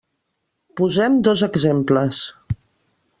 Posem 0.81 1.19
dos 1.27 1.43
exemples. 1.49 2.23